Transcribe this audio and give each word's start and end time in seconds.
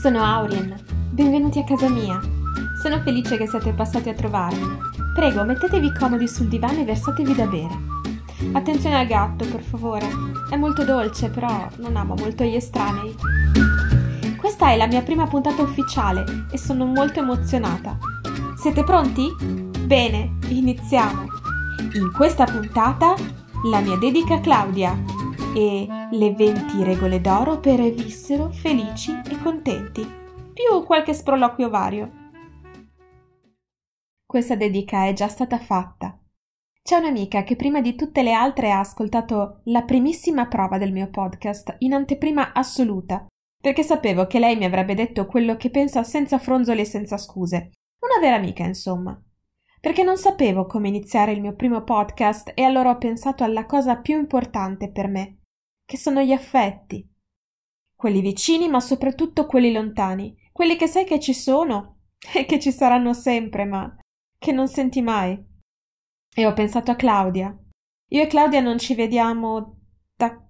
Sono 0.00 0.24
Aurien, 0.24 0.74
benvenuti 1.10 1.60
a 1.60 1.64
casa 1.64 1.88
mia. 1.88 2.20
Sono 2.82 3.00
felice 3.02 3.36
che 3.36 3.46
siate 3.46 3.72
passati 3.72 4.08
a 4.08 4.14
trovarmi. 4.14 4.76
Prego, 5.14 5.44
mettetevi 5.44 5.92
comodi 5.92 6.26
sul 6.26 6.48
divano 6.48 6.80
e 6.80 6.84
versatevi 6.84 7.32
da 7.32 7.46
bere. 7.46 7.78
Attenzione 8.52 8.98
al 8.98 9.06
gatto, 9.06 9.46
per 9.46 9.62
favore. 9.62 10.08
È 10.50 10.56
molto 10.56 10.84
dolce, 10.84 11.28
però 11.30 11.68
non 11.76 11.94
ama 11.96 12.14
molto 12.18 12.42
gli 12.42 12.56
estranei. 12.56 13.14
Questa 14.36 14.70
è 14.70 14.76
la 14.76 14.88
mia 14.88 15.02
prima 15.02 15.28
puntata 15.28 15.62
ufficiale 15.62 16.46
e 16.50 16.58
sono 16.58 16.84
molto 16.84 17.20
emozionata. 17.20 17.96
Siete 18.56 18.82
pronti? 18.82 19.32
Bene, 19.84 20.38
iniziamo. 20.48 21.22
In 21.92 22.10
questa 22.12 22.46
puntata 22.46 23.14
la 23.70 23.78
mia 23.78 23.96
dedica 23.96 24.40
Claudia 24.40 24.96
e 25.56 25.88
le 26.10 26.34
20 26.34 26.84
regole 26.84 27.18
d'oro 27.18 27.60
per 27.60 27.80
vissero 27.90 28.50
felici 28.50 29.10
e 29.10 29.38
contenti, 29.38 30.06
più 30.52 30.84
qualche 30.84 31.14
sproloquio 31.14 31.70
vario. 31.70 32.24
Questa 34.26 34.54
dedica 34.54 35.06
è 35.06 35.14
già 35.14 35.28
stata 35.28 35.58
fatta. 35.58 36.20
C'è 36.82 36.98
un'amica 36.98 37.42
che 37.42 37.56
prima 37.56 37.80
di 37.80 37.94
tutte 37.94 38.22
le 38.22 38.34
altre 38.34 38.70
ha 38.70 38.80
ascoltato 38.80 39.62
la 39.64 39.82
primissima 39.84 40.46
prova 40.46 40.76
del 40.76 40.92
mio 40.92 41.08
podcast 41.08 41.76
in 41.78 41.94
anteprima 41.94 42.52
assoluta, 42.52 43.26
perché 43.58 43.82
sapevo 43.82 44.26
che 44.26 44.38
lei 44.38 44.56
mi 44.56 44.66
avrebbe 44.66 44.94
detto 44.94 45.24
quello 45.24 45.56
che 45.56 45.70
pensa 45.70 46.02
senza 46.02 46.38
fronzoli 46.38 46.82
e 46.82 46.84
senza 46.84 47.16
scuse. 47.16 47.70
Una 48.00 48.20
vera 48.20 48.36
amica, 48.36 48.62
insomma. 48.62 49.18
Perché 49.80 50.02
non 50.02 50.18
sapevo 50.18 50.66
come 50.66 50.88
iniziare 50.88 51.32
il 51.32 51.40
mio 51.40 51.54
primo 51.54 51.82
podcast 51.82 52.52
e 52.54 52.62
allora 52.62 52.90
ho 52.90 52.98
pensato 52.98 53.42
alla 53.42 53.64
cosa 53.64 53.96
più 53.96 54.18
importante 54.18 54.90
per 54.90 55.08
me, 55.08 55.35
che 55.86 55.96
sono 55.96 56.20
gli 56.20 56.32
affetti. 56.32 57.08
Quelli 57.94 58.20
vicini, 58.20 58.68
ma 58.68 58.80
soprattutto 58.80 59.46
quelli 59.46 59.72
lontani, 59.72 60.36
quelli 60.52 60.76
che 60.76 60.88
sai 60.88 61.04
che 61.04 61.20
ci 61.20 61.32
sono 61.32 62.00
e 62.34 62.44
che 62.44 62.58
ci 62.58 62.72
saranno 62.72 63.14
sempre, 63.14 63.64
ma 63.64 63.96
che 64.36 64.52
non 64.52 64.68
senti 64.68 65.00
mai. 65.00 65.42
E 66.34 66.44
ho 66.44 66.52
pensato 66.52 66.90
a 66.90 66.96
Claudia. 66.96 67.56
Io 68.10 68.22
e 68.22 68.26
Claudia 68.26 68.60
non 68.60 68.78
ci 68.78 68.94
vediamo 68.94 69.78
da 70.14 70.44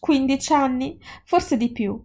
15 0.00 0.52
anni, 0.52 0.98
forse 1.24 1.56
di 1.56 1.70
più. 1.70 2.02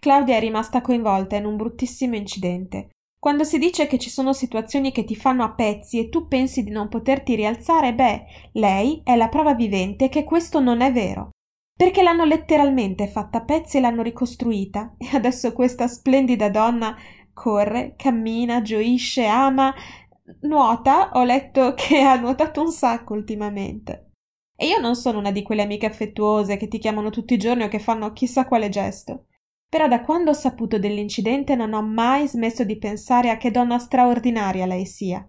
Claudia 0.00 0.36
è 0.36 0.40
rimasta 0.40 0.80
coinvolta 0.80 1.36
in 1.36 1.44
un 1.44 1.56
bruttissimo 1.56 2.16
incidente. 2.16 2.90
Quando 3.18 3.44
si 3.44 3.58
dice 3.58 3.86
che 3.86 3.98
ci 3.98 4.10
sono 4.10 4.34
situazioni 4.34 4.92
che 4.92 5.04
ti 5.04 5.16
fanno 5.16 5.44
a 5.44 5.54
pezzi 5.54 5.98
e 5.98 6.08
tu 6.10 6.26
pensi 6.26 6.62
di 6.62 6.70
non 6.70 6.88
poterti 6.88 7.34
rialzare, 7.34 7.94
beh, 7.94 8.24
lei 8.52 9.00
è 9.02 9.16
la 9.16 9.28
prova 9.28 9.54
vivente 9.54 10.10
che 10.10 10.24
questo 10.24 10.60
non 10.60 10.82
è 10.82 10.92
vero 10.92 11.30
perché 11.76 12.02
l'hanno 12.02 12.24
letteralmente 12.24 13.08
fatta 13.08 13.38
a 13.38 13.44
pezzi 13.44 13.78
e 13.78 13.80
l'hanno 13.80 14.02
ricostruita 14.02 14.94
e 14.98 15.08
adesso 15.12 15.52
questa 15.52 15.88
splendida 15.88 16.48
donna 16.48 16.96
corre, 17.32 17.94
cammina, 17.96 18.62
gioisce, 18.62 19.26
ama, 19.26 19.74
nuota, 20.42 21.10
ho 21.14 21.24
letto 21.24 21.74
che 21.76 22.00
ha 22.00 22.16
nuotato 22.16 22.62
un 22.62 22.70
sacco 22.70 23.12
ultimamente. 23.12 24.10
E 24.56 24.68
io 24.68 24.78
non 24.78 24.94
sono 24.94 25.18
una 25.18 25.32
di 25.32 25.42
quelle 25.42 25.62
amiche 25.62 25.86
affettuose 25.86 26.56
che 26.56 26.68
ti 26.68 26.78
chiamano 26.78 27.10
tutti 27.10 27.34
i 27.34 27.38
giorni 27.38 27.64
o 27.64 27.68
che 27.68 27.80
fanno 27.80 28.12
chissà 28.12 28.46
quale 28.46 28.68
gesto. 28.68 29.26
Però 29.68 29.88
da 29.88 30.00
quando 30.02 30.30
ho 30.30 30.34
saputo 30.34 30.78
dell'incidente 30.78 31.56
non 31.56 31.72
ho 31.72 31.82
mai 31.82 32.28
smesso 32.28 32.62
di 32.62 32.78
pensare 32.78 33.30
a 33.30 33.36
che 33.36 33.50
donna 33.50 33.80
straordinaria 33.80 34.66
lei 34.66 34.86
sia. 34.86 35.28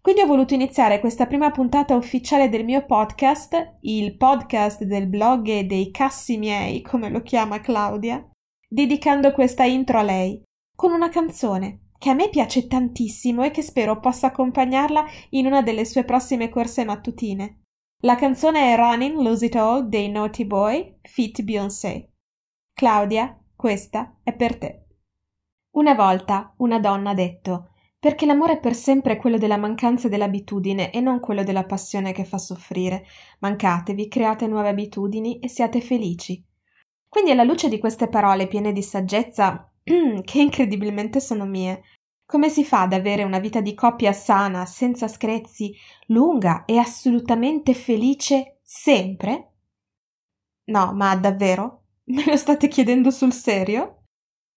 Quindi 0.00 0.22
ho 0.22 0.26
voluto 0.26 0.54
iniziare 0.54 0.98
questa 0.98 1.26
prima 1.26 1.50
puntata 1.50 1.94
ufficiale 1.94 2.48
del 2.48 2.64
mio 2.64 2.86
podcast, 2.86 3.76
il 3.80 4.16
podcast 4.16 4.84
del 4.84 5.06
blog 5.06 5.46
e 5.48 5.64
dei 5.64 5.90
cassi 5.90 6.38
miei, 6.38 6.80
come 6.80 7.10
lo 7.10 7.20
chiama 7.20 7.60
Claudia, 7.60 8.26
dedicando 8.66 9.32
questa 9.32 9.64
intro 9.64 9.98
a 9.98 10.02
lei, 10.02 10.42
con 10.74 10.92
una 10.92 11.10
canzone 11.10 11.88
che 11.98 12.08
a 12.08 12.14
me 12.14 12.30
piace 12.30 12.66
tantissimo 12.66 13.42
e 13.42 13.50
che 13.50 13.60
spero 13.60 14.00
possa 14.00 14.28
accompagnarla 14.28 15.04
in 15.30 15.44
una 15.44 15.60
delle 15.60 15.84
sue 15.84 16.04
prossime 16.04 16.48
corse 16.48 16.82
mattutine. 16.86 17.64
La 18.04 18.16
canzone 18.16 18.72
è 18.72 18.76
Running 18.76 19.18
Lose 19.18 19.44
It 19.44 19.56
All 19.56 19.86
dei 19.86 20.08
Naughty 20.08 20.46
Boy, 20.46 20.98
Fit 21.02 21.42
Beyoncé. 21.42 22.14
Claudia, 22.72 23.38
questa 23.54 24.16
è 24.22 24.34
per 24.34 24.56
te. 24.56 24.86
Una 25.72 25.92
volta 25.92 26.54
una 26.56 26.80
donna 26.80 27.10
ha 27.10 27.14
detto 27.14 27.69
perché 28.00 28.24
l'amore 28.24 28.58
per 28.58 28.74
sempre 28.74 29.12
è 29.12 29.16
quello 29.16 29.36
della 29.36 29.58
mancanza 29.58 30.08
dell'abitudine 30.08 30.90
e 30.90 31.00
non 31.00 31.20
quello 31.20 31.44
della 31.44 31.64
passione 31.64 32.12
che 32.12 32.24
fa 32.24 32.38
soffrire. 32.38 33.04
Mancatevi, 33.40 34.08
create 34.08 34.46
nuove 34.46 34.70
abitudini 34.70 35.38
e 35.38 35.48
siate 35.48 35.82
felici. 35.82 36.42
Quindi 37.06 37.30
alla 37.30 37.44
luce 37.44 37.68
di 37.68 37.78
queste 37.78 38.08
parole 38.08 38.48
piene 38.48 38.72
di 38.72 38.82
saggezza, 38.82 39.70
che 39.84 40.40
incredibilmente 40.40 41.20
sono 41.20 41.44
mie, 41.44 41.82
come 42.24 42.48
si 42.48 42.64
fa 42.64 42.82
ad 42.82 42.94
avere 42.94 43.22
una 43.22 43.38
vita 43.38 43.60
di 43.60 43.74
coppia 43.74 44.14
sana, 44.14 44.64
senza 44.64 45.06
screzi, 45.06 45.74
lunga 46.06 46.64
e 46.64 46.78
assolutamente 46.78 47.74
felice 47.74 48.60
sempre? 48.62 49.56
No, 50.70 50.94
ma 50.94 51.14
davvero? 51.16 51.82
Me 52.10 52.24
lo 52.24 52.36
state 52.36 52.68
chiedendo 52.68 53.10
sul 53.10 53.32
serio? 53.32 54.04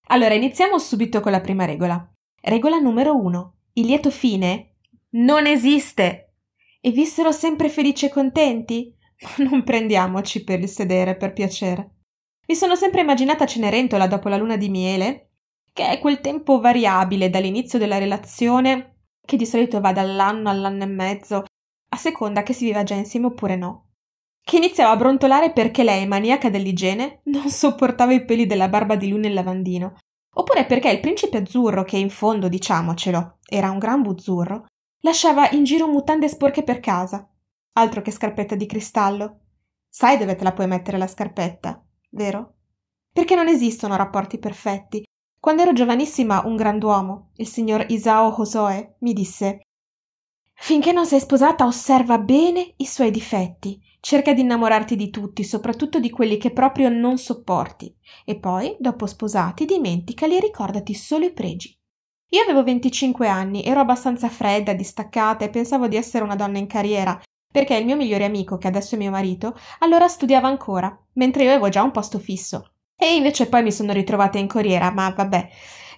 Allora 0.07 0.33
iniziamo 0.33 0.77
subito 0.77 1.19
con 1.19 1.31
la 1.31 1.41
prima 1.41 1.65
regola. 1.65 2.12
Regola 2.45 2.77
numero 2.77 3.15
uno. 3.15 3.53
Il 3.71 3.85
lieto 3.85 4.11
fine 4.11 4.73
non 5.11 5.47
esiste. 5.47 6.33
E 6.81 6.91
vissero 6.91 7.31
sempre 7.31 7.69
felici 7.69 8.05
e 8.05 8.09
contenti? 8.09 8.93
Non 9.37 9.63
prendiamoci 9.63 10.43
per 10.43 10.59
il 10.59 10.67
sedere, 10.67 11.15
per 11.15 11.31
piacere. 11.31 11.91
Mi 12.45 12.55
sono 12.55 12.75
sempre 12.75 12.99
immaginata 12.99 13.45
Cenerentola 13.45 14.07
dopo 14.07 14.27
la 14.27 14.35
luna 14.35 14.57
di 14.57 14.67
miele, 14.67 15.29
che 15.71 15.87
è 15.87 15.99
quel 15.99 16.19
tempo 16.19 16.59
variabile 16.59 17.29
dall'inizio 17.29 17.79
della 17.79 17.97
relazione, 17.97 19.05
che 19.25 19.37
di 19.37 19.45
solito 19.45 19.79
va 19.79 19.93
dall'anno 19.93 20.49
all'anno 20.49 20.83
e 20.83 20.87
mezzo, 20.87 21.45
a 21.89 21.95
seconda 21.95 22.43
che 22.43 22.51
si 22.51 22.65
viva 22.65 22.83
già 22.83 22.95
insieme 22.95 23.27
oppure 23.27 23.55
no. 23.55 23.91
Che 24.43 24.57
iniziava 24.57 24.91
a 24.91 24.97
brontolare 24.97 25.53
perché 25.53 25.83
lei, 25.83 26.05
maniaca 26.05 26.49
dell'igiene, 26.49 27.21
non 27.25 27.49
sopportava 27.49 28.11
i 28.11 28.25
peli 28.25 28.45
della 28.45 28.67
barba 28.67 28.97
di 28.97 29.07
lui 29.07 29.19
nel 29.19 29.33
lavandino 29.33 29.95
oppure 30.33 30.65
perché 30.65 30.89
il 30.89 30.99
principe 30.99 31.37
azzurro, 31.37 31.83
che 31.83 31.97
in 31.97 32.09
fondo, 32.09 32.47
diciamocelo, 32.47 33.39
era 33.45 33.69
un 33.69 33.77
gran 33.77 34.01
buzzurro, 34.01 34.65
lasciava 35.01 35.49
in 35.51 35.63
giro 35.63 35.87
mutande 35.87 36.27
sporche 36.27 36.63
per 36.63 36.79
casa. 36.79 37.27
Altro 37.73 38.01
che 38.01 38.11
scarpetta 38.11 38.55
di 38.55 38.65
cristallo. 38.65 39.39
Sai 39.89 40.17
dove 40.17 40.35
te 40.35 40.43
la 40.43 40.53
puoi 40.53 40.67
mettere 40.67 40.97
la 40.97 41.07
scarpetta, 41.07 41.83
vero? 42.11 42.53
Perché 43.11 43.35
non 43.35 43.47
esistono 43.47 43.95
rapporti 43.95 44.39
perfetti. 44.39 45.03
Quando 45.39 45.61
ero 45.61 45.73
giovanissima, 45.73 46.43
un 46.45 46.55
grand'uomo, 46.55 47.31
il 47.35 47.47
signor 47.47 47.85
Isao 47.89 48.33
Hosoe, 48.39 48.95
mi 48.99 49.13
disse 49.13 49.61
Finché 50.53 50.91
non 50.91 51.05
sei 51.05 51.19
sposata, 51.19 51.65
osserva 51.65 52.17
bene 52.17 52.73
i 52.77 52.85
suoi 52.85 53.11
difetti 53.11 53.79
Cerca 54.05 54.33
di 54.33 54.41
innamorarti 54.41 54.97
di 54.97 55.09
tutti, 55.09 55.45
soprattutto 55.45 55.97
di 55.97 56.09
quelli 56.09 56.35
che 56.35 56.51
proprio 56.51 56.89
non 56.89 57.17
sopporti, 57.17 57.95
e 58.25 58.37
poi, 58.37 58.75
dopo 58.77 59.05
sposati, 59.05 59.63
dimenticali 59.63 60.35
e 60.35 60.41
ricordati 60.41 60.93
solo 60.93 61.23
i 61.23 61.31
pregi. 61.31 61.73
Io 62.31 62.41
avevo 62.41 62.65
25 62.65 63.29
anni, 63.29 63.63
ero 63.63 63.79
abbastanza 63.79 64.27
fredda, 64.27 64.73
distaccata 64.73 65.45
e 65.45 65.49
pensavo 65.49 65.87
di 65.87 65.95
essere 65.95 66.25
una 66.25 66.35
donna 66.35 66.57
in 66.57 66.67
carriera, 66.67 67.17
perché 67.49 67.77
il 67.77 67.85
mio 67.85 67.95
migliore 67.95 68.25
amico, 68.25 68.57
che 68.57 68.67
adesso 68.67 68.95
è 68.95 68.97
mio 68.97 69.09
marito, 69.09 69.57
allora 69.79 70.09
studiava 70.09 70.49
ancora, 70.49 70.93
mentre 71.13 71.45
io 71.45 71.51
avevo 71.51 71.69
già 71.69 71.81
un 71.81 71.91
posto 71.91 72.19
fisso. 72.19 72.73
E 72.97 73.15
invece 73.15 73.47
poi 73.47 73.63
mi 73.63 73.71
sono 73.71 73.93
ritrovata 73.93 74.37
in 74.37 74.47
corriera, 74.47 74.91
ma 74.91 75.11
vabbè, 75.11 75.49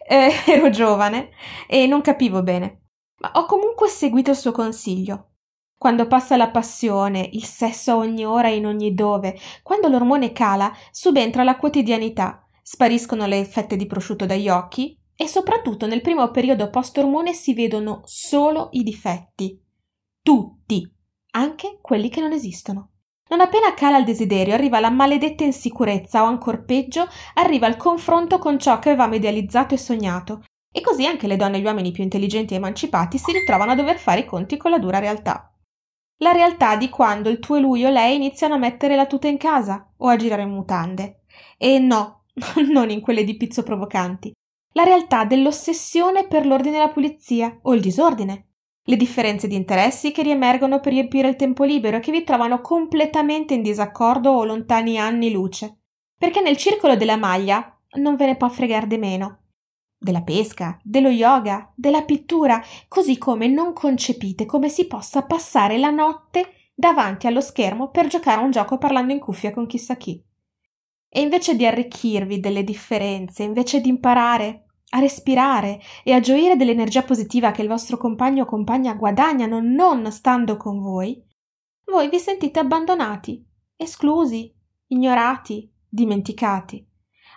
eh, 0.08 0.30
ero 0.46 0.70
giovane 0.70 1.32
e 1.68 1.88
non 1.88 2.02
capivo 2.02 2.44
bene. 2.44 2.82
Ma 3.22 3.32
ho 3.34 3.46
comunque 3.46 3.88
seguito 3.88 4.30
il 4.30 4.38
suo 4.38 4.52
consiglio. 4.52 5.30
Quando 5.78 6.08
passa 6.08 6.38
la 6.38 6.50
passione, 6.50 7.30
il 7.34 7.44
sesso 7.44 7.92
a 7.92 7.96
ogni 7.98 8.26
ora 8.26 8.48
e 8.48 8.56
in 8.56 8.66
ogni 8.66 8.94
dove, 8.94 9.38
quando 9.62 9.88
l'ormone 9.90 10.32
cala, 10.32 10.74
subentra 10.90 11.44
la 11.44 11.58
quotidianità, 11.58 12.44
spariscono 12.62 13.28
le 13.28 13.44
fette 13.46 13.76
di 13.76 13.86
prosciutto 13.86 14.26
dagli 14.26 14.50
occhi 14.50 14.98
e 15.16 15.28
soprattutto 15.28 15.86
nel 15.86 16.02
primo 16.02 16.32
periodo 16.32 16.70
post-ormone 16.70 17.34
si 17.34 17.54
vedono 17.54 18.02
solo 18.06 18.70
i 18.72 18.84
difetti. 18.84 19.62
Tutti, 20.24 20.92
anche 21.32 21.78
quelli 21.82 22.10
che 22.10 22.22
non 22.22 22.32
esistono. 22.32 22.92
Non 23.30 23.42
appena 23.42 23.74
cala 23.74 23.98
il 23.98 24.06
desiderio, 24.06 24.54
arriva 24.54 24.80
la 24.80 24.90
maledetta 24.90 25.44
insicurezza 25.44 26.24
o 26.24 26.26
ancor 26.26 26.64
peggio, 26.64 27.08
arriva 27.36 27.68
il 27.68 27.78
confronto 27.78 28.40
con 28.40 28.58
ciò 28.58 28.80
che 28.80 28.90
avevamo 28.90 29.16
idealizzato 29.16 29.74
e 29.74 29.78
sognato. 29.78 30.44
E 30.72 30.82
così 30.82 31.06
anche 31.06 31.28
le 31.28 31.36
donne 31.36 31.58
e 31.58 31.60
gli 31.60 31.66
uomini 31.66 31.92
più 31.92 32.04
intelligenti 32.04 32.54
e 32.54 32.58
emancipati 32.58 33.18
si 33.18 33.32
ritrovano 33.32 33.72
a 33.72 33.76
dover 33.76 33.98
fare 33.98 34.22
i 34.22 34.26
conti 34.26 34.58
con 34.58 34.72
la 34.72 34.80
dura 34.80 35.00
realtà 35.00 35.50
la 36.20 36.32
realtà 36.32 36.78
di 36.78 36.90
quando 36.90 37.30
il 37.30 37.40
tuo 37.40 37.60
lui 37.60 37.84
o 37.84 37.90
lei 37.90 38.16
iniziano 38.16 38.54
a 38.54 38.58
mettere 38.58 38.96
la 38.96 39.06
tuta 39.06 39.28
in 39.28 39.38
casa 39.38 39.92
o 39.98 40.08
a 40.08 40.16
girare 40.16 40.44
in 40.44 40.50
mutande. 40.50 41.22
E 41.58 41.80
no, 41.80 42.26
non 42.72 42.90
in 42.90 43.02
quelle 43.02 43.24
di 43.24 43.36
pizzo 43.36 43.64
provocanti. 43.64 44.32
La 44.74 44.84
realtà 44.84 45.26
dell'ossessione 45.26 46.28
per 46.28 46.46
l'ordine 46.46 46.78
e 46.78 46.80
la 46.80 46.90
pulizia 46.90 47.60
o 47.64 47.74
il 47.74 47.82
disordine. 47.82 48.48
Le 48.88 48.98
differenze 48.98 49.48
di 49.48 49.56
interessi 49.56 50.12
che 50.12 50.22
riemergono 50.22 50.80
per 50.80 50.92
riempire 50.92 51.30
il 51.30 51.36
tempo 51.36 51.64
libero 51.64 51.98
e 51.98 52.00
che 52.02 52.12
vi 52.12 52.24
trovano 52.24 52.62
completamente 52.62 53.54
in 53.54 53.62
disaccordo 53.62 54.32
o 54.32 54.46
lontani 54.46 55.00
anni 55.00 55.32
luce. 55.32 55.80
Perché 56.18 56.42
nel 56.42 56.56
circolo 56.56 56.96
della 56.96 57.18
maglia 57.18 57.78
non 57.98 58.16
ve 58.16 58.28
ne 58.28 58.36
può 58.36 58.48
fregare 58.48 58.88
di 58.88 58.98
meno. 58.98 59.40
Della 59.98 60.22
pesca, 60.22 60.78
dello 60.84 61.10
yoga, 61.10 61.72
della 61.76 62.04
pittura, 62.04 62.62
così 62.88 63.18
come 63.18 63.48
non 63.48 63.74
concepite 63.74 64.46
come 64.46 64.70
si 64.70 64.86
possa 64.88 65.24
passare 65.24 65.78
la 65.78 65.90
notte 65.90 66.72
davanti 66.76 67.28
allo 67.28 67.42
schermo 67.42 67.90
per 67.90 68.08
giocare 68.08 68.42
a 68.42 68.44
un 68.44 68.52
gioco 68.52 68.78
parlando 68.78 69.14
in 69.14 69.20
cuffia 69.20 69.52
con 69.52 69.66
chissà 69.66 69.96
chi. 69.96 70.22
E 71.08 71.22
invece 71.22 71.56
di 71.56 71.66
arricchirvi 71.66 72.40
delle 72.40 72.64
differenze, 72.64 73.44
invece 73.44 73.80
di 73.80 73.90
imparare 73.90 74.66
a 74.90 75.00
respirare 75.00 75.80
e 76.04 76.14
a 76.14 76.20
gioire 76.20 76.56
dell'energia 76.56 77.04
positiva 77.04 77.52
che 77.52 77.62
il 77.62 77.68
vostro 77.68 77.98
compagno 77.98 78.44
o 78.44 78.46
compagna 78.46 78.94
guadagnano 78.94 79.60
non 79.62 80.12
stando 80.12 80.58
con 80.58 80.82
voi, 80.82 81.22
voi 81.86 82.10
vi 82.10 82.20
sentite 82.20 82.60
abbandonati, 82.60 83.46
esclusi, 83.76 84.54
ignorati, 84.88 85.72
dimenticati. 85.88 86.86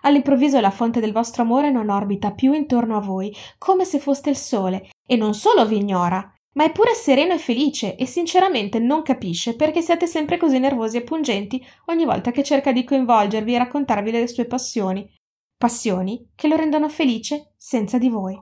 All'improvviso 0.03 0.61
la 0.61 0.71
fonte 0.71 1.01
del 1.01 1.13
vostro 1.13 1.43
amore 1.43 1.71
non 1.71 1.89
orbita 1.89 2.33
più 2.33 2.53
intorno 2.53 2.97
a 2.97 3.01
voi, 3.01 3.35
come 3.59 3.85
se 3.85 3.99
foste 3.99 4.31
il 4.31 4.37
sole, 4.37 4.91
e 5.07 5.17
non 5.17 5.35
solo 5.35 5.67
vi 5.67 5.79
ignora, 5.79 6.33
ma 6.55 6.65
è 6.65 6.73
pure 6.73 6.95
sereno 6.95 7.35
e 7.35 7.39
felice 7.39 7.97
e 7.97 8.05
sinceramente 8.07 8.79
non 8.79 9.03
capisce 9.03 9.55
perché 9.55 9.81
siete 9.81 10.07
sempre 10.07 10.37
così 10.37 10.59
nervosi 10.59 10.97
e 10.97 11.03
pungenti 11.03 11.65
ogni 11.87 12.05
volta 12.05 12.31
che 12.31 12.43
cerca 12.43 12.73
di 12.73 12.85
coinvolgervi 12.85 13.55
e 13.55 13.59
raccontarvi 13.59 14.11
le 14.11 14.27
sue 14.27 14.47
passioni. 14.47 15.09
Passioni 15.57 16.31
che 16.35 16.49
lo 16.49 16.57
rendono 16.57 16.89
felice 16.89 17.53
senza 17.57 17.99
di 17.99 18.09
voi. 18.09 18.41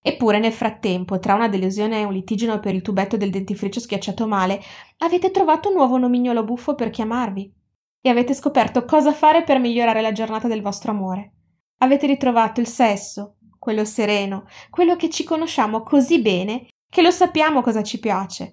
Eppure 0.00 0.38
nel 0.38 0.52
frattempo, 0.52 1.18
tra 1.18 1.34
una 1.34 1.48
delusione 1.48 2.00
e 2.00 2.04
un 2.04 2.12
litigino 2.12 2.60
per 2.60 2.74
il 2.74 2.82
tubetto 2.82 3.16
del 3.16 3.30
dentifricio 3.30 3.80
schiacciato 3.80 4.26
male, 4.26 4.60
avete 4.98 5.30
trovato 5.30 5.68
un 5.68 5.74
nuovo 5.74 5.98
nomignolo 5.98 6.44
buffo 6.44 6.74
per 6.74 6.90
chiamarvi 6.90 7.57
e 8.00 8.08
avete 8.08 8.34
scoperto 8.34 8.84
cosa 8.84 9.12
fare 9.12 9.42
per 9.42 9.58
migliorare 9.58 10.00
la 10.00 10.12
giornata 10.12 10.48
del 10.48 10.62
vostro 10.62 10.92
amore. 10.92 11.32
Avete 11.78 12.06
ritrovato 12.06 12.60
il 12.60 12.66
sesso, 12.66 13.36
quello 13.58 13.84
sereno, 13.84 14.46
quello 14.70 14.96
che 14.96 15.10
ci 15.10 15.24
conosciamo 15.24 15.82
così 15.82 16.20
bene 16.20 16.68
che 16.90 17.02
lo 17.02 17.10
sappiamo 17.10 17.60
cosa 17.60 17.82
ci 17.82 17.98
piace. 17.98 18.52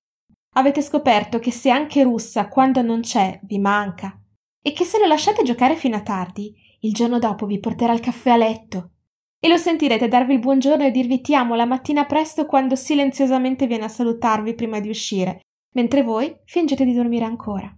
Avete 0.56 0.81
scoperto 0.81 1.39
che 1.39 1.51
se 1.51 1.69
anche 1.69 2.03
russa 2.03 2.47
quando 2.47 2.81
non 2.81 3.01
c'è 3.01 3.39
vi 3.44 3.59
manca 3.59 4.19
e 4.62 4.74
che 4.74 4.83
se 4.83 5.00
lo 5.00 5.06
lasciate 5.06 5.44
giocare 5.44 5.75
fino 5.75 5.95
a 5.95 6.01
tardi, 6.01 6.53
il 6.81 6.94
giorno 6.94 7.19
dopo 7.19 7.45
vi 7.45 7.59
porterà 7.59 7.94
il 7.94 8.00
caffè 8.00 8.31
a 8.31 8.38
letto 8.38 8.92
e 9.39 9.47
lo 9.47 9.57
sentirete 9.57 10.07
darvi 10.07 10.33
il 10.33 10.39
buongiorno 10.39 10.86
e 10.86 10.92
dirvi 10.92 11.21
ti 11.21 11.36
amo 11.36 11.56
la 11.56 11.65
mattina 11.65 12.06
presto 12.06 12.45
quando 12.45 12.75
silenziosamente 12.75 13.68
viene 13.68 13.86
a 13.86 13.89
salutarvi 13.89 14.56
prima 14.56 14.80
di 14.80 14.89
uscire, 14.89 15.42
mentre 15.75 16.01
voi 16.01 16.36
fingete 16.45 16.83
di 16.83 16.94
dormire 16.94 17.25
ancora. 17.25 17.71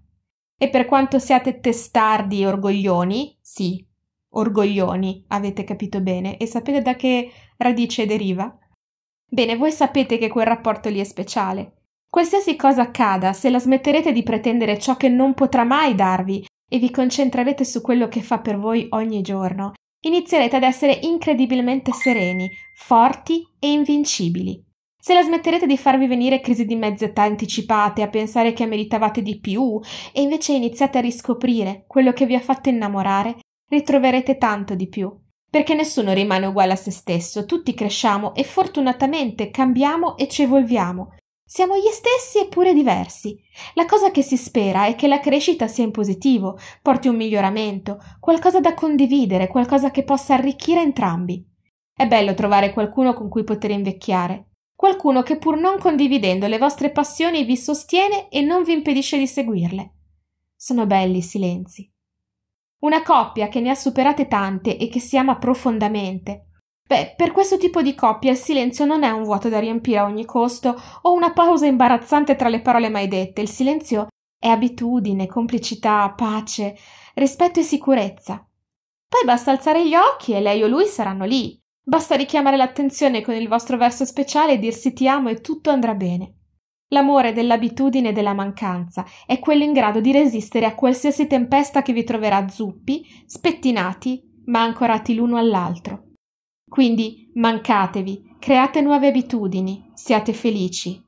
E 0.59 0.69
per 0.69 0.85
quanto 0.85 1.19
siate 1.19 1.59
testardi 1.59 2.41
e 2.41 2.47
orgoglioni, 2.47 3.37
sì, 3.39 3.85
orgoglioni, 4.29 5.25
avete 5.27 5.63
capito 5.63 6.01
bene, 6.01 6.37
e 6.37 6.47
sapete 6.47 6.81
da 6.81 6.95
che 6.95 7.31
radice 7.57 8.05
deriva? 8.05 8.57
Bene, 9.29 9.55
voi 9.55 9.71
sapete 9.71 10.17
che 10.17 10.29
quel 10.29 10.47
rapporto 10.47 10.89
lì 10.89 10.99
è 10.99 11.03
speciale. 11.03 11.73
Qualsiasi 12.09 12.55
cosa 12.55 12.83
accada, 12.83 13.33
se 13.33 13.49
la 13.49 13.59
smetterete 13.59 14.11
di 14.11 14.23
pretendere 14.23 14.79
ciò 14.79 14.95
che 14.97 15.09
non 15.09 15.33
potrà 15.33 15.63
mai 15.63 15.93
darvi 15.93 16.45
e 16.69 16.79
vi 16.79 16.89
concentrerete 16.89 17.63
su 17.63 17.81
quello 17.81 18.07
che 18.07 18.21
fa 18.21 18.39
per 18.39 18.57
voi 18.57 18.87
ogni 18.91 19.21
giorno, 19.21 19.73
inizierete 20.05 20.55
ad 20.55 20.63
essere 20.63 20.99
incredibilmente 21.03 21.91
sereni, 21.91 22.49
forti 22.75 23.43
e 23.59 23.71
invincibili. 23.71 24.66
Se 25.07 25.13
la 25.13 25.23
smetterete 25.23 25.65
di 25.65 25.77
farvi 25.77 26.05
venire 26.05 26.41
crisi 26.41 26.65
di 26.65 26.75
mezz'età 26.75 27.21
anticipate, 27.21 28.01
a 28.01 28.09
pensare 28.09 28.51
che 28.51 28.65
meritavate 28.65 29.21
di 29.21 29.39
più, 29.39 29.79
e 30.11 30.21
invece 30.21 30.51
iniziate 30.51 30.97
a 30.97 31.01
riscoprire 31.01 31.85
quello 31.87 32.11
che 32.11 32.25
vi 32.25 32.35
ha 32.35 32.41
fatto 32.41 32.67
innamorare, 32.67 33.37
ritroverete 33.69 34.37
tanto 34.37 34.75
di 34.75 34.89
più. 34.89 35.09
Perché 35.49 35.75
nessuno 35.75 36.11
rimane 36.11 36.47
uguale 36.47 36.73
a 36.73 36.75
se 36.75 36.91
stesso, 36.91 37.45
tutti 37.45 37.73
cresciamo 37.73 38.35
e 38.35 38.43
fortunatamente 38.43 39.49
cambiamo 39.49 40.17
e 40.17 40.27
ci 40.27 40.41
evolviamo. 40.41 41.15
Siamo 41.41 41.77
gli 41.77 41.89
stessi 41.89 42.39
eppure 42.39 42.73
diversi. 42.73 43.39
La 43.75 43.85
cosa 43.85 44.11
che 44.11 44.21
si 44.21 44.35
spera 44.35 44.87
è 44.87 44.95
che 44.95 45.07
la 45.07 45.21
crescita 45.21 45.69
sia 45.69 45.85
in 45.85 45.91
positivo, 45.91 46.59
porti 46.81 47.07
un 47.07 47.15
miglioramento, 47.15 47.97
qualcosa 48.19 48.59
da 48.59 48.73
condividere, 48.73 49.47
qualcosa 49.47 49.89
che 49.89 50.03
possa 50.03 50.33
arricchire 50.33 50.81
entrambi. 50.81 51.47
È 51.95 52.05
bello 52.05 52.33
trovare 52.33 52.73
qualcuno 52.73 53.13
con 53.13 53.29
cui 53.29 53.45
poter 53.45 53.71
invecchiare, 53.71 54.47
qualcuno 54.77 55.23
che 55.23 55.37
pur 55.37 55.57
non 55.57 55.79
condividendo 55.79 56.45
le 56.45 56.59
vostre 56.59 56.91
passioni 56.91 57.43
vi 57.43 57.57
sostiene 57.57 58.29
e 58.29 58.41
non 58.41 58.61
vi 58.61 58.73
impedisce 58.73 59.17
di 59.17 59.25
seguirle. 59.25 59.93
Sono 60.55 60.85
belli 60.85 61.17
i 61.17 61.23
silenzi. 61.23 61.91
Una 62.81 63.01
coppia 63.01 63.47
che 63.47 63.59
ne 63.59 63.71
ha 63.71 63.75
superate 63.75 64.27
tante 64.27 64.77
e 64.77 64.87
che 64.87 64.99
si 64.99 65.17
ama 65.17 65.37
profondamente. 65.37 66.43
Beh, 66.87 67.15
per 67.17 67.31
questo 67.31 67.57
tipo 67.57 67.81
di 67.81 67.95
coppia 67.95 68.29
il 68.29 68.37
silenzio 68.37 68.85
non 68.85 69.01
è 69.01 69.09
un 69.09 69.23
vuoto 69.23 69.49
da 69.49 69.59
riempire 69.59 69.97
a 69.97 70.05
ogni 70.05 70.25
costo 70.25 70.79
o 71.01 71.11
una 71.11 71.33
pausa 71.33 71.65
imbarazzante 71.65 72.35
tra 72.35 72.47
le 72.47 72.61
parole 72.61 72.89
mai 72.89 73.07
dette. 73.07 73.41
Il 73.41 73.49
silenzio 73.49 74.07
è 74.39 74.47
abitudine, 74.47 75.25
complicità, 75.25 76.13
pace, 76.15 76.77
rispetto 77.15 77.59
e 77.59 77.63
sicurezza. 77.63 78.47
Poi 79.09 79.25
basta 79.25 79.49
alzare 79.49 79.87
gli 79.87 79.95
occhi 79.95 80.33
e 80.33 80.39
lei 80.39 80.61
o 80.61 80.67
lui 80.67 80.85
saranno 80.85 81.25
lì, 81.25 81.59
Basta 81.87 82.15
richiamare 82.15 82.57
l'attenzione 82.57 83.21
con 83.21 83.33
il 83.33 83.47
vostro 83.47 83.77
verso 83.77 84.03
speciale 84.03 84.53
e 84.53 84.59
dirsi 84.59 84.91
ti 84.91 85.07
amo 85.07 85.29
e 85.29 85.39
tutto 85.39 85.69
andrà 85.69 85.95
bene. 85.95 86.33
L'amore 86.89 87.31
dell'abitudine 87.31 88.09
e 88.09 88.11
della 88.11 88.33
mancanza 88.33 89.05
è 89.25 89.39
quello 89.39 89.63
in 89.63 89.71
grado 89.71 90.01
di 90.01 90.11
resistere 90.11 90.65
a 90.65 90.75
qualsiasi 90.75 91.27
tempesta 91.27 91.81
che 91.83 91.93
vi 91.93 92.03
troverà 92.03 92.45
zuppi, 92.49 93.05
spettinati, 93.25 94.41
ma 94.47 94.63
ancorati 94.63 95.15
l'uno 95.15 95.37
all'altro. 95.37 96.11
Quindi 96.69 97.31
mancatevi, 97.35 98.35
create 98.37 98.81
nuove 98.81 99.07
abitudini, 99.07 99.89
siate 99.93 100.33
felici. 100.33 101.01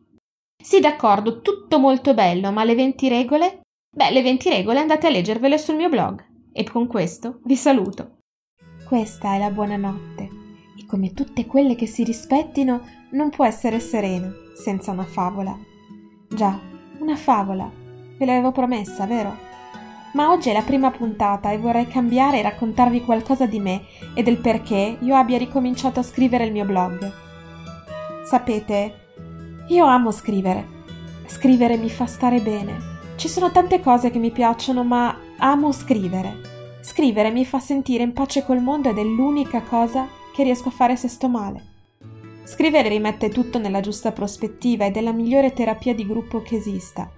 Sì, 0.64 0.80
d'accordo, 0.80 1.42
tutto 1.42 1.78
molto 1.78 2.14
bello, 2.14 2.54
ma 2.54 2.64
le 2.64 2.76
20 2.76 3.10
regole? 3.10 3.62
Beh, 3.94 4.12
le 4.12 4.22
20 4.22 4.50
regole 4.50 4.80
andate 4.80 5.08
a 5.08 5.10
leggervele 5.10 5.58
sul 5.58 5.76
mio 5.76 5.90
blog. 5.90 6.26
E 6.54 6.64
con 6.64 6.88
questo 6.88 7.42
vi 7.44 7.58
saluto. 7.58 8.20
Questa 8.86 9.36
è 9.36 9.40
la 9.40 9.52
buonanotte 9.52 10.48
come 10.90 11.14
tutte 11.14 11.46
quelle 11.46 11.76
che 11.76 11.86
si 11.86 12.04
rispettino, 12.04 12.82
non 13.12 13.30
può 13.30 13.46
essere 13.46 13.80
serena 13.80 14.34
senza 14.56 14.90
una 14.90 15.04
favola. 15.04 15.56
Già, 16.28 16.60
una 16.98 17.16
favola. 17.16 17.70
Ve 18.18 18.26
l'avevo 18.26 18.52
promessa, 18.52 19.06
vero? 19.06 19.48
Ma 20.14 20.32
oggi 20.32 20.50
è 20.50 20.54
la 20.54 20.64
prima 20.64 20.90
puntata 20.90 21.52
e 21.52 21.60
vorrei 21.60 21.88
cambiare 21.88 22.40
e 22.40 22.42
raccontarvi 22.42 23.02
qualcosa 23.02 23.46
di 23.46 23.60
me 23.60 23.84
e 24.16 24.24
del 24.24 24.38
perché 24.38 24.98
io 25.00 25.16
abbia 25.16 25.38
ricominciato 25.38 26.00
a 26.00 26.04
scrivere 26.04 26.46
il 26.46 26.52
mio 26.52 26.66
blog. 26.66 27.12
Sapete, 28.26 28.94
io 29.68 29.86
amo 29.86 30.10
scrivere. 30.10 30.78
Scrivere 31.28 31.78
mi 31.78 31.92
fa 31.92 32.08
stare 32.08 32.42
bene. 32.42 32.98
Ci 33.16 33.28
sono 33.28 33.52
tante 33.52 33.80
cose 33.80 34.10
che 34.10 34.18
mi 34.18 34.32
piacciono, 34.32 34.84
ma 34.84 35.16
amo 35.38 35.72
scrivere. 35.72 36.48
Scrivere 36.82 37.30
mi 37.30 37.46
fa 37.46 37.60
sentire 37.60 38.02
in 38.02 38.14
pace 38.14 38.44
col 38.44 38.60
mondo 38.60 38.90
ed 38.90 38.98
è 38.98 39.04
l'unica 39.04 39.62
cosa 39.62 40.18
che 40.40 40.46
riesco 40.46 40.70
a 40.70 40.72
fare 40.72 40.96
se 40.96 41.10
sto 41.10 41.28
male. 41.28 41.62
Scrivere 42.46 42.88
rimette 42.88 43.28
tutto 43.28 43.60
nella 43.60 43.82
giusta 43.82 44.14
prospettiva 44.14 44.86
ed 44.86 44.96
è 44.96 45.02
la 45.02 45.12
migliore 45.12 45.52
terapia 45.52 45.94
di 45.94 46.08
gruppo 46.08 46.42
che 46.42 46.56
esista. 46.56 47.12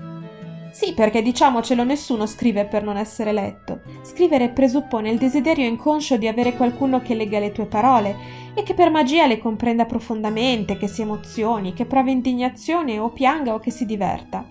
Sì, 0.71 0.95
perché 0.95 1.21
diciamocelo, 1.21 1.83
nessuno 1.83 2.25
scrive 2.25 2.65
per 2.65 2.83
non 2.83 2.97
essere 2.97 3.31
letto. 3.31 3.81
Scrivere 4.01 4.49
presuppone 4.49 5.11
il 5.11 5.19
desiderio 5.19 5.67
inconscio 5.67 6.17
di 6.17 6.27
avere 6.27 6.55
qualcuno 6.55 6.99
che 7.03 7.13
legga 7.13 7.37
le 7.37 7.51
tue 7.51 7.67
parole 7.67 8.15
e 8.55 8.63
che 8.63 8.73
per 8.73 8.89
magia 8.89 9.27
le 9.27 9.37
comprenda 9.37 9.85
profondamente, 9.85 10.77
che 10.77 10.87
si 10.87 11.03
emozioni, 11.03 11.73
che 11.73 11.85
provi 11.85 12.13
indignazione 12.13 12.97
o 12.97 13.09
pianga 13.09 13.53
o 13.53 13.59
che 13.59 13.69
si 13.69 13.85
diverta. 13.85 14.43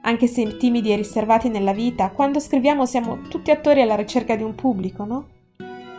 Anche 0.00 0.26
se 0.26 0.56
timidi 0.56 0.90
e 0.90 0.96
riservati 0.96 1.48
nella 1.48 1.72
vita, 1.72 2.10
quando 2.10 2.40
scriviamo 2.40 2.86
siamo 2.86 3.20
tutti 3.28 3.52
attori 3.52 3.82
alla 3.82 3.94
ricerca 3.94 4.34
di 4.34 4.42
un 4.42 4.56
pubblico, 4.56 5.04
no? 5.04 5.26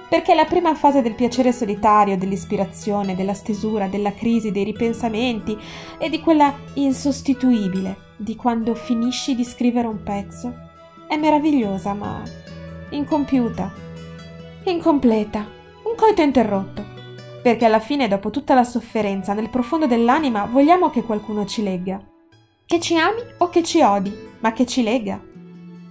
Perché 0.10 0.34
la 0.34 0.46
prima 0.46 0.74
fase 0.76 1.02
del 1.02 1.16
piacere 1.16 1.52
solitario, 1.52 2.18
dell'ispirazione, 2.18 3.16
della 3.16 3.34
stesura, 3.34 3.88
della 3.88 4.14
crisi, 4.14 4.52
dei 4.52 4.64
ripensamenti 4.64 5.58
e 5.98 6.10
di 6.10 6.22
quella 6.22 6.54
insostituibile 6.76 8.06
di 8.18 8.36
quando 8.36 8.74
finisci 8.74 9.36
di 9.36 9.44
scrivere 9.44 9.88
un 9.88 10.02
pezzo. 10.02 10.54
È 11.08 11.16
meravigliosa 11.16 11.94
ma 11.94 12.22
incompiuta, 12.90 13.72
incompleta, 14.64 15.40
un 15.84 15.96
coito 15.96 16.22
interrotto, 16.22 16.84
perché 17.42 17.66
alla 17.66 17.80
fine, 17.80 18.08
dopo 18.08 18.30
tutta 18.30 18.54
la 18.54 18.64
sofferenza, 18.64 19.34
nel 19.34 19.50
profondo 19.50 19.88
dell'anima 19.88 20.46
vogliamo 20.46 20.90
che 20.90 21.04
qualcuno 21.04 21.46
ci 21.46 21.64
legga, 21.64 22.02
che 22.66 22.80
ci 22.80 22.98
ami 22.98 23.22
o 23.38 23.50
che 23.50 23.64
ci 23.64 23.82
odi, 23.82 24.14
ma 24.40 24.52
che 24.52 24.66
ci 24.66 24.84
lega. 24.84 25.22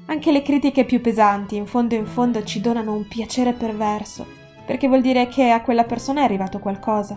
Anche 0.09 0.31
le 0.31 0.43
critiche 0.43 0.85
più 0.85 1.01
pesanti 1.01 1.57
in 1.57 1.67
fondo 1.67 1.97
in 1.97 2.07
fondo 2.07 2.45
ci 2.45 2.61
donano 2.61 2.95
un 2.95 3.09
piacere 3.09 3.53
perverso, 3.53 4.25
perché 4.65 4.87
vuol 4.87 5.01
dire 5.01 5.27
che 5.27 5.51
a 5.51 5.63
quella 5.63 5.83
persona 5.83 6.21
è 6.21 6.25
arrivato 6.25 6.61
qualcosa. 6.61 7.17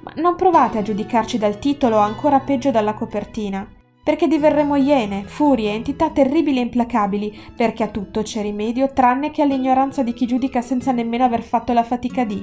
Ma 0.00 0.12
non 0.16 0.34
provate 0.34 0.78
a 0.78 0.82
giudicarci 0.82 1.36
dal 1.36 1.58
titolo 1.58 1.96
o 1.96 2.00
ancora 2.00 2.40
peggio 2.40 2.70
dalla 2.70 2.94
copertina, 2.94 3.68
perché 4.02 4.28
diverremo 4.28 4.76
iene, 4.76 5.24
furie, 5.24 5.74
entità 5.74 6.08
terribili 6.08 6.56
e 6.56 6.62
implacabili, 6.62 7.38
perché 7.54 7.82
a 7.82 7.88
tutto 7.88 8.22
c'è 8.22 8.40
rimedio 8.40 8.92
tranne 8.94 9.30
che 9.30 9.42
all'ignoranza 9.42 10.02
di 10.02 10.14
chi 10.14 10.26
giudica 10.26 10.62
senza 10.62 10.92
nemmeno 10.92 11.24
aver 11.24 11.42
fatto 11.42 11.74
la 11.74 11.84
fatica 11.84 12.24
di. 12.24 12.42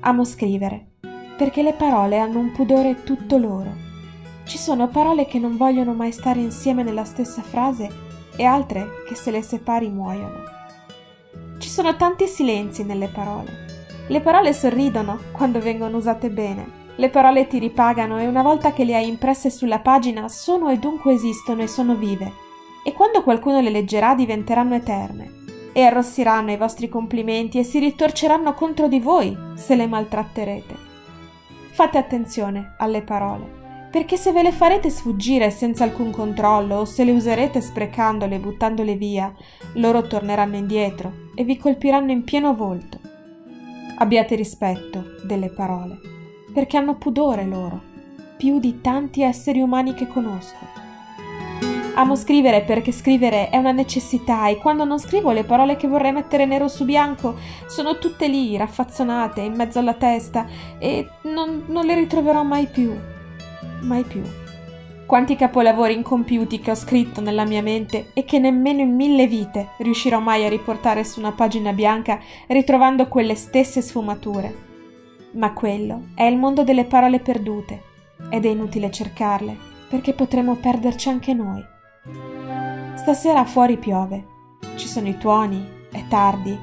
Amo 0.00 0.24
scrivere, 0.24 0.92
perché 1.36 1.60
le 1.64 1.72
parole 1.72 2.18
hanno 2.18 2.38
un 2.38 2.52
pudore 2.52 3.02
tutto 3.02 3.36
loro. 3.36 3.72
Ci 4.44 4.58
sono 4.58 4.86
parole 4.86 5.26
che 5.26 5.40
non 5.40 5.56
vogliono 5.56 5.92
mai 5.92 6.12
stare 6.12 6.38
insieme 6.38 6.84
nella 6.84 7.04
stessa 7.04 7.42
frase 7.42 8.03
e 8.36 8.44
altre 8.44 9.02
che 9.06 9.14
se 9.14 9.30
le 9.30 9.42
separi 9.42 9.88
muoiono. 9.88 10.42
Ci 11.58 11.68
sono 11.68 11.96
tanti 11.96 12.26
silenzi 12.26 12.84
nelle 12.84 13.08
parole. 13.08 13.64
Le 14.08 14.20
parole 14.20 14.52
sorridono 14.52 15.18
quando 15.32 15.60
vengono 15.60 15.96
usate 15.96 16.28
bene. 16.30 16.82
Le 16.96 17.08
parole 17.08 17.46
ti 17.46 17.58
ripagano 17.58 18.18
e 18.20 18.26
una 18.26 18.42
volta 18.42 18.72
che 18.72 18.84
le 18.84 18.94
hai 18.94 19.08
impresse 19.08 19.50
sulla 19.50 19.78
pagina 19.78 20.28
sono 20.28 20.68
e 20.68 20.78
dunque 20.78 21.12
esistono 21.12 21.62
e 21.62 21.66
sono 21.66 21.94
vive. 21.94 22.32
E 22.84 22.92
quando 22.92 23.22
qualcuno 23.22 23.60
le 23.60 23.70
leggerà 23.70 24.14
diventeranno 24.14 24.74
eterne 24.74 25.42
e 25.72 25.82
arrossiranno 25.82 26.52
i 26.52 26.56
vostri 26.56 26.88
complimenti 26.88 27.58
e 27.58 27.64
si 27.64 27.78
ritorceranno 27.78 28.54
contro 28.54 28.86
di 28.86 29.00
voi 29.00 29.36
se 29.54 29.74
le 29.74 29.86
maltratterete. 29.86 30.76
Fate 31.72 31.98
attenzione 31.98 32.74
alle 32.78 33.02
parole, 33.02 33.63
perché 33.94 34.16
se 34.16 34.32
ve 34.32 34.42
le 34.42 34.50
farete 34.50 34.90
sfuggire 34.90 35.52
senza 35.52 35.84
alcun 35.84 36.10
controllo 36.10 36.78
o 36.78 36.84
se 36.84 37.04
le 37.04 37.12
userete 37.12 37.60
sprecandole 37.60 38.34
e 38.34 38.38
buttandole 38.40 38.96
via, 38.96 39.32
loro 39.74 40.04
torneranno 40.08 40.56
indietro 40.56 41.28
e 41.32 41.44
vi 41.44 41.56
colpiranno 41.56 42.10
in 42.10 42.24
pieno 42.24 42.56
volto. 42.56 42.98
Abbiate 43.98 44.34
rispetto 44.34 45.14
delle 45.22 45.48
parole, 45.48 46.00
perché 46.52 46.76
hanno 46.76 46.96
pudore 46.96 47.44
loro, 47.44 47.80
più 48.36 48.58
di 48.58 48.80
tanti 48.80 49.22
esseri 49.22 49.60
umani 49.60 49.94
che 49.94 50.08
conosco. 50.08 50.82
Amo 51.94 52.16
scrivere 52.16 52.62
perché 52.62 52.90
scrivere 52.90 53.48
è 53.48 53.58
una 53.58 53.70
necessità 53.70 54.48
e 54.48 54.56
quando 54.56 54.82
non 54.82 54.98
scrivo 54.98 55.30
le 55.30 55.44
parole 55.44 55.76
che 55.76 55.86
vorrei 55.86 56.10
mettere 56.10 56.46
nero 56.46 56.66
su 56.66 56.84
bianco 56.84 57.36
sono 57.68 57.98
tutte 57.98 58.26
lì, 58.26 58.56
raffazzonate, 58.56 59.40
in 59.40 59.54
mezzo 59.54 59.78
alla 59.78 59.94
testa 59.94 60.46
e 60.80 61.08
non, 61.32 61.66
non 61.68 61.86
le 61.86 61.94
ritroverò 61.94 62.42
mai 62.42 62.66
più. 62.66 63.12
Mai 63.82 64.04
più. 64.04 64.22
Quanti 65.06 65.36
capolavori 65.36 65.94
incompiuti 65.94 66.60
che 66.60 66.70
ho 66.70 66.74
scritto 66.74 67.20
nella 67.20 67.44
mia 67.44 67.62
mente 67.62 68.10
e 68.14 68.24
che 68.24 68.38
nemmeno 68.38 68.80
in 68.80 68.94
mille 68.94 69.26
vite 69.26 69.70
riuscirò 69.78 70.18
mai 70.18 70.44
a 70.44 70.48
riportare 70.48 71.04
su 71.04 71.20
una 71.20 71.32
pagina 71.32 71.72
bianca 71.72 72.18
ritrovando 72.48 73.06
quelle 73.06 73.34
stesse 73.34 73.82
sfumature. 73.82 74.62
Ma 75.32 75.52
quello 75.52 76.06
è 76.14 76.24
il 76.24 76.38
mondo 76.38 76.64
delle 76.64 76.84
parole 76.84 77.20
perdute 77.20 77.82
ed 78.30 78.46
è 78.46 78.48
inutile 78.48 78.90
cercarle 78.90 79.56
perché 79.88 80.14
potremo 80.14 80.54
perderci 80.54 81.08
anche 81.10 81.34
noi. 81.34 81.62
Stasera 82.96 83.44
fuori 83.44 83.76
piove, 83.76 84.26
ci 84.76 84.88
sono 84.88 85.08
i 85.08 85.18
tuoni, 85.18 85.64
è 85.90 86.02
tardi 86.08 86.58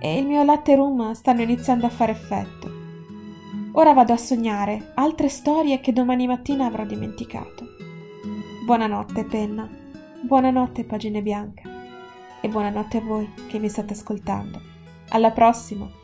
e 0.00 0.18
il 0.18 0.26
mio 0.26 0.42
latte 0.42 0.74
rum 0.74 1.12
stanno 1.12 1.42
iniziando 1.42 1.86
a 1.86 1.90
fare 1.90 2.12
effetto. 2.12 2.63
Ora 3.76 3.92
vado 3.92 4.12
a 4.12 4.16
sognare 4.16 4.92
altre 4.94 5.28
storie 5.28 5.80
che 5.80 5.92
domani 5.92 6.28
mattina 6.28 6.66
avrò 6.66 6.84
dimenticato. 6.84 7.74
Buonanotte, 8.64 9.24
penna. 9.24 9.68
Buonanotte, 10.22 10.84
pagine 10.84 11.22
bianche. 11.22 11.62
E 12.40 12.48
buonanotte 12.48 12.98
a 12.98 13.00
voi 13.00 13.28
che 13.48 13.58
mi 13.58 13.68
state 13.68 13.94
ascoltando. 13.94 14.60
Alla 15.08 15.32
prossima! 15.32 16.02